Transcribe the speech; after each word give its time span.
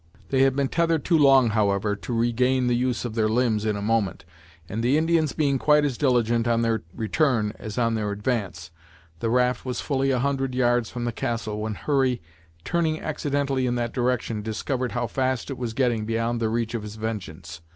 They 0.31 0.41
had 0.41 0.55
been 0.55 0.67
tethered 0.67 1.05
too 1.05 1.15
long, 1.15 1.49
however, 1.49 1.95
to 1.95 2.11
regain 2.11 2.65
the 2.65 2.75
use 2.75 3.05
of 3.05 3.13
their 3.13 3.29
limbs 3.29 3.65
in 3.65 3.75
a 3.75 3.83
moment, 3.83 4.25
and 4.67 4.81
the 4.81 4.97
Indians 4.97 5.33
being 5.33 5.59
quite 5.59 5.85
as 5.85 5.95
diligent 5.95 6.47
on 6.47 6.63
their 6.63 6.81
return 6.95 7.53
as 7.59 7.77
on 7.77 7.93
their 7.93 8.09
advance, 8.09 8.71
the 9.19 9.29
raft 9.29 9.63
was 9.63 9.79
fully 9.79 10.09
a 10.09 10.17
hundred 10.17 10.55
yards 10.55 10.89
from 10.89 11.05
the 11.05 11.11
castle 11.11 11.59
when 11.61 11.75
Hurry, 11.75 12.19
turning 12.63 12.99
accidentally 12.99 13.67
in 13.67 13.75
that 13.75 13.93
direction, 13.93 14.41
discovered 14.41 14.93
how 14.93 15.05
fast 15.05 15.51
it 15.51 15.57
was 15.59 15.75
getting 15.75 16.07
beyond 16.07 16.39
the 16.39 16.49
reach 16.49 16.73
of 16.73 16.81
his 16.81 16.95
vengeance. 16.95 17.61